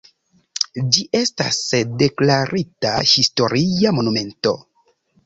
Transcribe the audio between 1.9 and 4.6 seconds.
deklarita historia monumento.